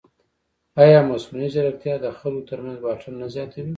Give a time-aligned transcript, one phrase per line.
[0.83, 3.69] ایا مصنوعي ځیرکتیا د خلکو ترمنځ واټن نه زیاتوي؟